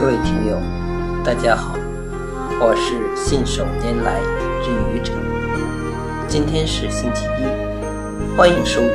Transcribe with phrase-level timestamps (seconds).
[0.00, 0.58] 各位听友，
[1.22, 1.74] 大家好，
[2.58, 4.18] 我是信手拈来
[4.64, 5.12] 之愚者。
[6.26, 7.44] 今天是星期一，
[8.34, 8.88] 欢迎收听《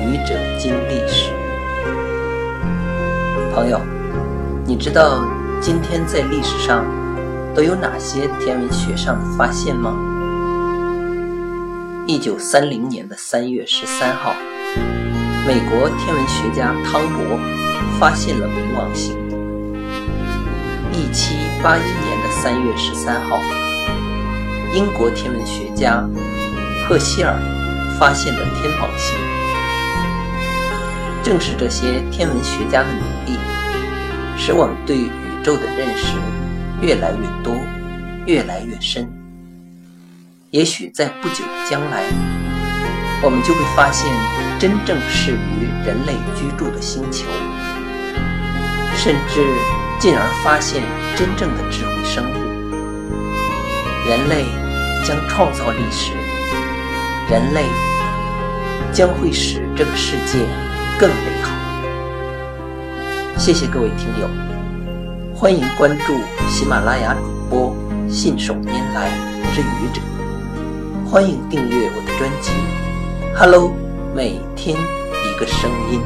[0.00, 1.30] 愚者经历史》。
[3.54, 3.78] 朋友，
[4.64, 5.28] 你知道
[5.60, 6.86] 今天在历史上
[7.54, 9.94] 都有哪些天文学上的发现吗？
[12.06, 14.34] 一九三零年的三月十三号，
[15.46, 17.38] 美国天文学家汤博
[18.00, 19.22] 发现了冥王星。
[21.14, 23.38] 七八一年的三月十三号，
[24.74, 26.04] 英国天文学家
[26.88, 27.38] 赫歇尔
[28.00, 29.16] 发现了天王星。
[31.22, 33.38] 正是这些天文学家的努力，
[34.36, 35.08] 使我们对宇
[35.44, 36.16] 宙的认识
[36.82, 37.54] 越来越多、
[38.26, 39.08] 越来越深。
[40.50, 42.02] 也许在不久的将来，
[43.22, 44.12] 我们就会发现
[44.58, 47.24] 真正适于人类居住的星球，
[48.96, 49.46] 甚至。
[50.00, 50.82] 进而发现
[51.16, 52.34] 真正的智慧生物，
[54.06, 54.44] 人类
[55.02, 56.12] 将创造历史，
[57.30, 57.64] 人类
[58.92, 60.40] 将会使这个世界
[60.98, 61.50] 更美好。
[63.38, 64.28] 谢谢各位听友，
[65.34, 66.14] 欢迎关注
[66.48, 67.74] 喜马拉雅主播
[68.10, 69.10] 信手拈来
[69.54, 70.02] 之愚者，
[71.10, 72.52] 欢迎订阅我的专辑。
[73.34, 73.72] Hello，
[74.14, 76.00] 每天一个声音。